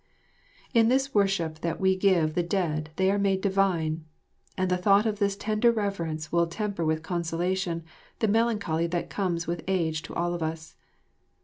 "In 0.73 0.87
this 0.89 1.13
worship 1.13 1.59
that 1.59 1.79
we 1.79 1.95
give 1.95 2.33
the 2.33 2.41
dead 2.41 2.89
they 2.95 3.11
are 3.11 3.19
made 3.19 3.39
divine. 3.39 4.03
And 4.57 4.71
the 4.71 4.77
thought 4.77 5.05
of 5.05 5.19
this 5.19 5.35
tender 5.35 5.71
reverence 5.71 6.31
will 6.31 6.47
temper 6.47 6.83
with 6.83 7.03
consolation 7.03 7.83
the 8.17 8.27
melancholy 8.27 8.87
that 8.87 9.11
comes 9.11 9.45
with 9.45 9.63
age 9.67 10.01
to 10.01 10.15
all 10.15 10.33
of 10.33 10.41
us. 10.41 10.75